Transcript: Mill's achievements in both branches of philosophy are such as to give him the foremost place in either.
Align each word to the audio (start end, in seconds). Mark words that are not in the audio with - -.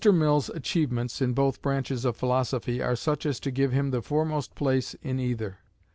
Mill's 0.11 0.49
achievements 0.49 1.21
in 1.21 1.33
both 1.33 1.61
branches 1.61 2.05
of 2.05 2.17
philosophy 2.17 2.81
are 2.81 2.95
such 2.95 3.23
as 3.23 3.39
to 3.41 3.51
give 3.51 3.71
him 3.71 3.91
the 3.91 4.01
foremost 4.01 4.55
place 4.55 4.95
in 5.03 5.19
either. 5.19 5.59